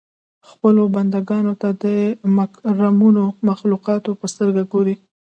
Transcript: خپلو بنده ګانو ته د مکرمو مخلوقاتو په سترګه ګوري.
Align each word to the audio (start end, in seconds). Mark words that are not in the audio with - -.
خپلو 0.49 0.83
بنده 0.95 1.19
ګانو 1.29 1.53
ته 1.61 1.69
د 1.83 1.85
مکرمو 2.37 3.09
مخلوقاتو 3.49 4.11
په 4.19 4.25
سترګه 4.33 4.63
ګوري. 4.73 4.95